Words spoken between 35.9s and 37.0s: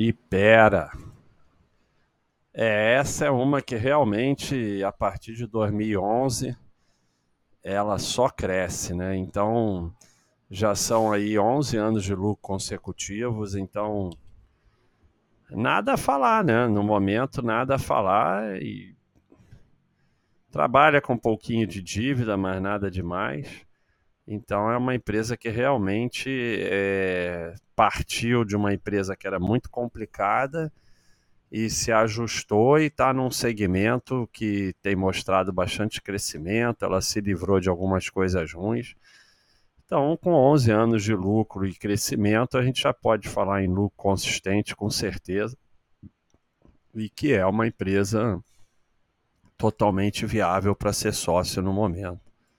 crescimento. Ela